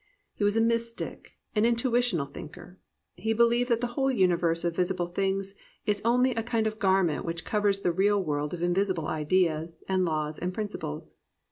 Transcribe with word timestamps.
He 0.33 0.43
was 0.43 0.57
a 0.57 0.61
mystic, 0.61 1.33
an 1.55 1.63
intuitional 1.63 2.25
thinker. 2.33 2.79
He 3.13 3.33
believed 3.33 3.69
that 3.69 3.81
the 3.81 3.85
whole 3.93 4.09
universe 4.11 4.63
of 4.63 4.75
visible 4.75 5.05
things 5.05 5.53
is 5.85 6.01
only 6.03 6.31
a 6.33 6.41
kind 6.41 6.65
of 6.65 6.79
garment 6.79 7.23
which 7.23 7.45
covers 7.45 7.81
the 7.81 7.91
real 7.91 8.19
world 8.19 8.51
of 8.51 8.63
invisible 8.63 9.05
ideas 9.07 9.83
and 9.87 10.03
laws 10.03 10.39
and 10.39 10.55
principles. 10.55 11.17